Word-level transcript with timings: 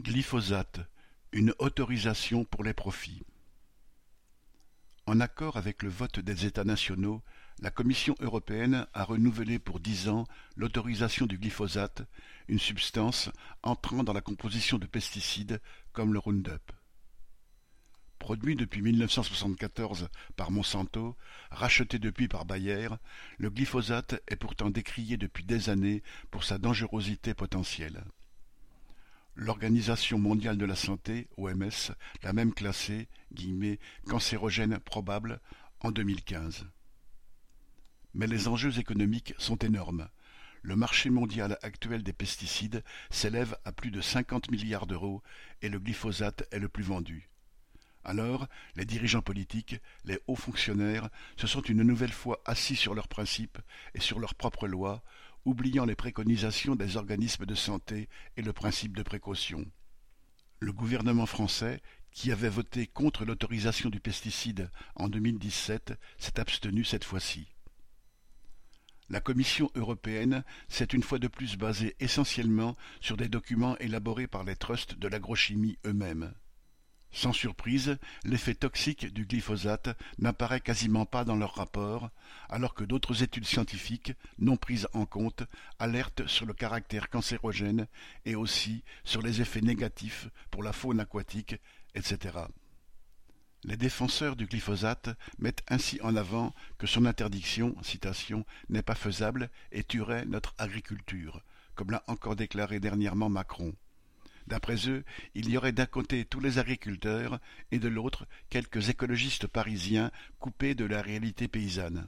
Glyphosate, 0.00 0.78
une 1.32 1.52
autorisation 1.58 2.44
pour 2.44 2.62
les 2.62 2.72
profits. 2.72 3.24
En 5.06 5.18
accord 5.18 5.56
avec 5.56 5.82
le 5.82 5.88
vote 5.88 6.20
des 6.20 6.46
États 6.46 6.62
nationaux, 6.62 7.20
la 7.60 7.72
Commission 7.72 8.14
européenne 8.20 8.86
a 8.94 9.02
renouvelé 9.02 9.58
pour 9.58 9.80
dix 9.80 10.08
ans 10.08 10.24
l'autorisation 10.54 11.26
du 11.26 11.36
glyphosate, 11.36 12.02
une 12.46 12.60
substance 12.60 13.28
entrant 13.64 14.04
dans 14.04 14.12
la 14.12 14.20
composition 14.20 14.78
de 14.78 14.86
pesticides 14.86 15.60
comme 15.92 16.12
le 16.12 16.20
Roundup. 16.20 16.70
Produit 18.20 18.54
depuis 18.54 18.82
1974 18.82 20.10
par 20.36 20.52
Monsanto, 20.52 21.16
racheté 21.50 21.98
depuis 21.98 22.28
par 22.28 22.44
Bayer, 22.44 22.88
le 23.38 23.50
glyphosate 23.50 24.22
est 24.28 24.36
pourtant 24.36 24.70
décrié 24.70 25.16
depuis 25.16 25.42
des 25.42 25.70
années 25.70 26.04
pour 26.30 26.44
sa 26.44 26.58
dangerosité 26.58 27.34
potentielle. 27.34 28.04
L'Organisation 29.40 30.18
mondiale 30.18 30.58
de 30.58 30.64
la 30.64 30.74
santé, 30.74 31.28
OMS, 31.36 31.94
l'a 32.24 32.32
même 32.32 32.52
classé 32.52 33.06
cancérogène 34.08 34.80
probable 34.80 35.40
en 35.78 35.92
2015. 35.92 36.66
Mais 38.14 38.26
les 38.26 38.48
enjeux 38.48 38.80
économiques 38.80 39.34
sont 39.38 39.58
énormes. 39.58 40.08
Le 40.62 40.74
marché 40.74 41.08
mondial 41.08 41.56
actuel 41.62 42.02
des 42.02 42.12
pesticides 42.12 42.82
s'élève 43.10 43.56
à 43.64 43.70
plus 43.70 43.92
de 43.92 44.00
50 44.00 44.50
milliards 44.50 44.88
d'euros 44.88 45.22
et 45.62 45.68
le 45.68 45.78
glyphosate 45.78 46.42
est 46.50 46.58
le 46.58 46.68
plus 46.68 46.82
vendu. 46.82 47.30
Alors, 48.02 48.48
les 48.74 48.86
dirigeants 48.86 49.22
politiques, 49.22 49.76
les 50.04 50.18
hauts 50.26 50.34
fonctionnaires, 50.34 51.10
se 51.36 51.46
sont 51.46 51.62
une 51.62 51.84
nouvelle 51.84 52.12
fois 52.12 52.40
assis 52.44 52.74
sur 52.74 52.92
leurs 52.92 53.06
principes 53.06 53.58
et 53.94 54.00
sur 54.00 54.18
leurs 54.18 54.34
propres 54.34 54.66
lois, 54.66 55.04
oubliant 55.44 55.84
les 55.84 55.94
préconisations 55.94 56.76
des 56.76 56.96
organismes 56.96 57.46
de 57.46 57.54
santé 57.54 58.08
et 58.36 58.42
le 58.42 58.52
principe 58.52 58.96
de 58.96 59.02
précaution. 59.02 59.64
Le 60.60 60.72
gouvernement 60.72 61.26
français, 61.26 61.80
qui 62.10 62.32
avait 62.32 62.48
voté 62.48 62.86
contre 62.86 63.24
l'autorisation 63.24 63.90
du 63.90 64.00
pesticide 64.00 64.70
en 64.96 65.08
2017, 65.08 65.94
s'est 66.18 66.40
abstenu 66.40 66.84
cette 66.84 67.04
fois-ci. 67.04 67.46
La 69.10 69.20
Commission 69.20 69.70
européenne 69.74 70.44
s'est 70.68 70.84
une 70.84 71.02
fois 71.02 71.18
de 71.18 71.28
plus 71.28 71.56
basée 71.56 71.96
essentiellement 71.98 72.76
sur 73.00 73.16
des 73.16 73.28
documents 73.28 73.78
élaborés 73.78 74.26
par 74.26 74.44
les 74.44 74.56
trusts 74.56 74.98
de 74.98 75.08
l'agrochimie 75.08 75.78
eux-mêmes. 75.86 76.34
Sans 77.10 77.32
surprise, 77.32 77.98
l'effet 78.24 78.54
toxique 78.54 79.12
du 79.12 79.24
glyphosate 79.24 79.96
n'apparaît 80.18 80.60
quasiment 80.60 81.06
pas 81.06 81.24
dans 81.24 81.36
leur 81.36 81.54
rapport, 81.54 82.10
alors 82.48 82.74
que 82.74 82.84
d'autres 82.84 83.22
études 83.22 83.46
scientifiques, 83.46 84.12
non 84.38 84.56
prises 84.56 84.88
en 84.92 85.06
compte, 85.06 85.42
alertent 85.78 86.26
sur 86.26 86.44
le 86.44 86.52
caractère 86.52 87.08
cancérogène 87.08 87.86
et 88.24 88.34
aussi 88.34 88.84
sur 89.04 89.22
les 89.22 89.40
effets 89.40 89.62
négatifs 89.62 90.28
pour 90.50 90.62
la 90.62 90.72
faune 90.72 91.00
aquatique, 91.00 91.56
etc. 91.94 92.38
Les 93.64 93.76
défenseurs 93.76 94.36
du 94.36 94.46
glyphosate 94.46 95.10
mettent 95.38 95.64
ainsi 95.68 95.98
en 96.02 96.14
avant 96.14 96.54
que 96.76 96.86
son 96.86 97.06
interdiction, 97.06 97.74
n'est 98.68 98.82
pas 98.82 98.94
faisable 98.94 99.50
et 99.72 99.82
tuerait 99.82 100.26
notre 100.26 100.54
agriculture, 100.58 101.42
comme 101.74 101.90
l'a 101.90 102.04
encore 102.06 102.36
déclaré 102.36 102.78
dernièrement 102.78 103.28
Macron. 103.28 103.74
D'après 104.48 104.88
eux, 104.88 105.04
il 105.34 105.50
y 105.50 105.58
aurait 105.58 105.72
d'un 105.72 105.84
côté 105.84 106.24
tous 106.24 106.40
les 106.40 106.58
agriculteurs 106.58 107.38
et 107.70 107.78
de 107.78 107.88
l'autre 107.88 108.26
quelques 108.48 108.88
écologistes 108.88 109.46
parisiens 109.46 110.10
coupés 110.38 110.74
de 110.74 110.86
la 110.86 111.02
réalité 111.02 111.48
paysanne. 111.48 112.06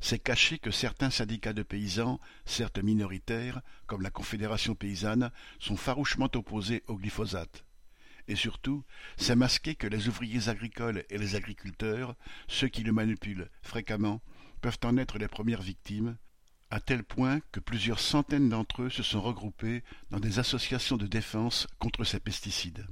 C'est 0.00 0.18
caché 0.18 0.58
que 0.58 0.70
certains 0.70 1.10
syndicats 1.10 1.52
de 1.52 1.62
paysans, 1.62 2.20
certes 2.46 2.78
minoritaires, 2.78 3.60
comme 3.86 4.00
la 4.00 4.10
Confédération 4.10 4.74
paysanne, 4.74 5.30
sont 5.58 5.76
farouchement 5.76 6.30
opposés 6.34 6.82
au 6.86 6.96
glyphosate. 6.96 7.66
Et 8.28 8.36
surtout, 8.36 8.82
c'est 9.18 9.36
masqué 9.36 9.74
que 9.74 9.86
les 9.86 10.08
ouvriers 10.08 10.48
agricoles 10.48 11.04
et 11.10 11.18
les 11.18 11.34
agriculteurs, 11.34 12.16
ceux 12.48 12.68
qui 12.68 12.82
le 12.82 12.92
manipulent 12.92 13.50
fréquemment, 13.60 14.22
peuvent 14.62 14.78
en 14.84 14.96
être 14.96 15.18
les 15.18 15.28
premières 15.28 15.62
victimes, 15.62 16.16
à 16.70 16.80
tel 16.80 17.04
point 17.04 17.40
que 17.52 17.60
plusieurs 17.60 18.00
centaines 18.00 18.48
d'entre 18.48 18.82
eux 18.82 18.90
se 18.90 19.02
sont 19.02 19.20
regroupés 19.20 19.82
dans 20.10 20.20
des 20.20 20.38
associations 20.38 20.96
de 20.96 21.06
défense 21.06 21.66
contre 21.78 22.04
ces 22.04 22.20
pesticides. 22.20 22.86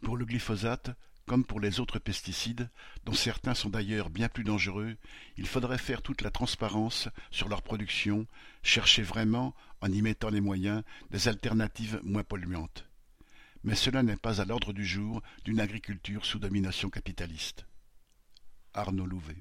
Pour 0.00 0.16
le 0.16 0.24
glyphosate, 0.24 0.90
comme 1.26 1.44
pour 1.44 1.60
les 1.60 1.78
autres 1.78 1.98
pesticides, 1.98 2.70
dont 3.04 3.12
certains 3.12 3.54
sont 3.54 3.70
d'ailleurs 3.70 4.10
bien 4.10 4.28
plus 4.28 4.44
dangereux, 4.44 4.96
il 5.36 5.46
faudrait 5.46 5.78
faire 5.78 6.02
toute 6.02 6.22
la 6.22 6.30
transparence 6.30 7.08
sur 7.30 7.48
leur 7.48 7.62
production, 7.62 8.26
chercher 8.62 9.02
vraiment, 9.02 9.54
en 9.80 9.92
y 9.92 10.02
mettant 10.02 10.30
les 10.30 10.40
moyens, 10.40 10.82
des 11.10 11.28
alternatives 11.28 12.00
moins 12.02 12.24
polluantes. 12.24 12.86
Mais 13.62 13.74
cela 13.74 14.02
n'est 14.02 14.16
pas 14.16 14.40
à 14.40 14.44
l'ordre 14.44 14.72
du 14.72 14.84
jour 14.84 15.22
d'une 15.44 15.60
agriculture 15.60 16.24
sous 16.24 16.38
domination 16.38 16.88
capitaliste. 16.88 17.66
Arnaud 18.72 19.06
Louvet 19.06 19.36